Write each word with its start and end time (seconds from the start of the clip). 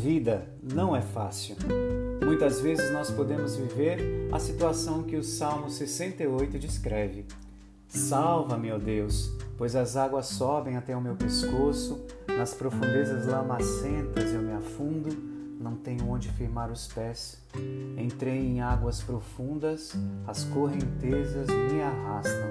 vida 0.00 0.48
não 0.62 0.96
é 0.96 1.02
fácil. 1.02 1.56
Muitas 2.24 2.60
vezes 2.60 2.90
nós 2.90 3.10
podemos 3.10 3.56
viver 3.56 4.28
a 4.32 4.38
situação 4.38 5.02
que 5.02 5.14
o 5.14 5.22
Salmo 5.22 5.68
68 5.68 6.58
descreve. 6.58 7.26
Salva-me, 7.86 8.72
ó 8.72 8.78
Deus, 8.78 9.30
pois 9.58 9.76
as 9.76 9.96
águas 9.96 10.26
sobem 10.26 10.76
até 10.76 10.96
o 10.96 11.02
meu 11.02 11.16
pescoço, 11.16 12.00
nas 12.28 12.54
profundezas 12.54 13.26
lamacentas 13.26 14.32
eu 14.32 14.40
me 14.40 14.52
afundo, 14.52 15.10
não 15.60 15.76
tenho 15.76 16.08
onde 16.08 16.30
firmar 16.30 16.72
os 16.72 16.86
pés. 16.86 17.36
Entrei 17.98 18.38
em 18.38 18.62
águas 18.62 19.02
profundas, 19.02 19.92
as 20.26 20.44
correntezas 20.44 21.46
me 21.48 21.82
arrastam. 21.82 22.48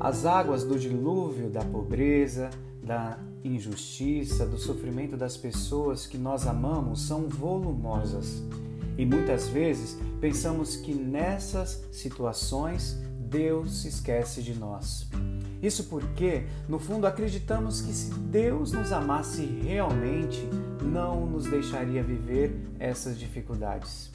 As 0.00 0.26
águas 0.26 0.64
do 0.64 0.76
dilúvio 0.76 1.48
da 1.48 1.64
pobreza, 1.64 2.50
da 2.82 3.18
injustiça, 3.44 4.46
do 4.46 4.58
sofrimento 4.58 5.16
das 5.16 5.36
pessoas 5.36 6.06
que 6.06 6.18
nós 6.18 6.46
amamos 6.46 7.02
são 7.02 7.28
volumosas. 7.28 8.42
E 8.98 9.06
muitas 9.06 9.48
vezes 9.48 9.96
pensamos 10.20 10.76
que 10.76 10.92
nessas 10.94 11.84
situações 11.90 12.98
Deus 13.18 13.82
se 13.82 13.88
esquece 13.88 14.42
de 14.42 14.54
nós. 14.54 15.08
Isso 15.62 15.84
porque, 15.84 16.44
no 16.68 16.78
fundo, 16.78 17.06
acreditamos 17.06 17.80
que 17.80 17.92
se 17.92 18.12
Deus 18.12 18.72
nos 18.72 18.92
amasse 18.92 19.44
realmente, 19.44 20.46
não 20.82 21.24
nos 21.24 21.46
deixaria 21.46 22.02
viver 22.02 22.54
essas 22.78 23.18
dificuldades. 23.18 24.10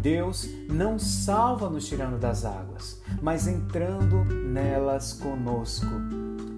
Deus 0.00 0.48
não 0.68 0.98
salva 0.98 1.68
nos 1.68 1.86
tirando 1.88 2.18
das 2.18 2.44
águas, 2.44 3.00
mas 3.20 3.48
entrando 3.48 4.24
nelas 4.24 5.12
conosco. 5.12 5.90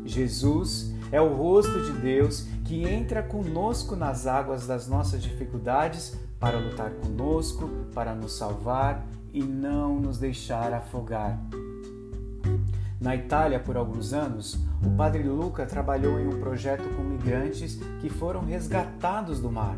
Jesus 0.05 0.93
é 1.13 1.21
o 1.21 1.37
rosto 1.37 1.79
de 1.83 1.93
Deus 1.93 2.47
que 2.65 2.89
entra 2.89 3.23
conosco 3.23 3.95
nas 3.95 4.27
águas 4.27 4.67
das 4.67 4.89
nossas 4.89 5.23
dificuldades 5.23 6.17
para 6.41 6.59
lutar 6.59 6.91
conosco, 6.93 7.69
para 7.95 8.15
nos 8.15 8.33
salvar 8.33 9.07
e 9.33 9.43
não 9.43 10.01
nos 10.01 10.19
deixar 10.19 10.73
afogar. 10.73 11.39
Na 12.99 13.15
Itália, 13.15 13.61
por 13.61 13.77
alguns 13.77 14.13
anos, 14.13 14.59
o 14.85 14.91
padre 14.97 15.23
Luca 15.23 15.67
trabalhou 15.67 16.19
em 16.19 16.27
um 16.27 16.41
projeto 16.41 16.89
com 16.97 17.03
migrantes 17.03 17.79
que 18.01 18.09
foram 18.09 18.41
resgatados 18.45 19.39
do 19.39 19.51
mar. 19.51 19.77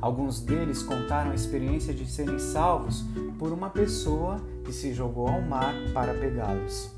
Alguns 0.00 0.40
deles 0.40 0.82
contaram 0.82 1.30
a 1.30 1.34
experiência 1.34 1.94
de 1.94 2.04
serem 2.06 2.38
salvos 2.38 3.04
por 3.38 3.50
uma 3.50 3.70
pessoa 3.70 4.40
que 4.64 4.72
se 4.72 4.92
jogou 4.92 5.28
ao 5.28 5.40
mar 5.40 5.74
para 5.94 6.12
pegá-los. 6.12 6.90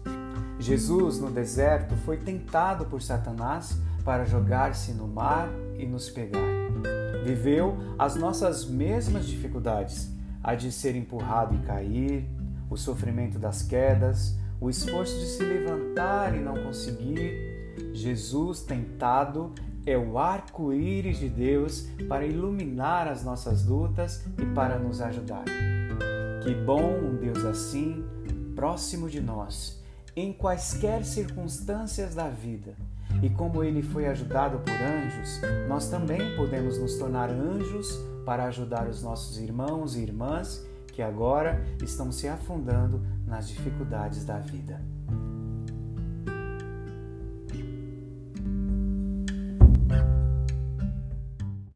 Jesus, 0.59 1.21
no 1.21 1.31
deserto, 1.31 1.95
foi 2.05 2.17
tentado 2.17 2.87
por 2.87 3.01
Satanás 3.01 3.79
para 4.05 4.25
jogar-se 4.25 4.93
no 4.93 5.07
mar 5.07 5.49
e 5.79 5.87
nos 5.87 6.11
pegar. 6.11 6.41
Viveu 7.25 7.77
as 7.97 8.17
nossas 8.17 8.65
mesmas 8.65 9.27
dificuldades, 9.27 10.11
a 10.43 10.57
de 10.57 10.73
ser 10.73 10.97
empurrado 10.97 11.55
e 11.55 11.59
cair, 11.59 12.29
o 12.69 12.77
sofrimento 12.77 13.39
das 13.39 13.63
quedas, 13.63 14.37
o 14.61 14.69
esforço 14.69 15.17
de 15.21 15.27
se 15.27 15.45
levantar 15.45 16.35
e 16.35 16.41
não 16.41 16.55
conseguir. 16.65 17.77
Jesus 17.93 18.61
tentado 18.63 19.53
é 19.87 19.97
o 19.97 20.19
arco-íris 20.19 21.19
de 21.19 21.29
Deus 21.29 21.87
para 22.09 22.27
iluminar 22.27 23.07
as 23.07 23.23
nossas 23.23 23.65
lutas 23.65 24.25
e 24.37 24.45
para 24.55 24.77
nos 24.77 25.01
ajudar. 25.01 25.45
Que 26.43 26.53
bom 26.53 26.99
um 26.99 27.15
Deus 27.15 27.45
assim, 27.45 28.05
próximo 28.57 29.09
de 29.09 29.21
nós 29.21 29.78
em 30.21 30.33
quaisquer 30.33 31.05
circunstâncias 31.05 32.15
da 32.15 32.29
vida. 32.29 32.75
E 33.23 33.31
como 33.31 33.65
ele 33.65 33.83
foi 33.83 34.07
ajudado 34.07 34.59
por 34.59 34.75
anjos, 34.75 35.41
nós 35.69 35.89
também 35.89 36.37
podemos 36.37 36.79
nos 36.79 36.97
tornar 36.97 37.31
anjos 37.31 37.99
para 38.25 38.45
ajudar 38.45 38.87
os 38.89 39.03
nossos 39.03 39.39
irmãos 39.39 39.97
e 39.97 40.01
irmãs 40.01 40.65
que 40.93 41.03
agora 41.03 41.65
estão 41.83 42.11
se 42.13 42.29
afundando 42.29 43.01
nas 43.27 43.49
dificuldades 43.49 44.25
da 44.25 44.39
vida. 44.39 44.81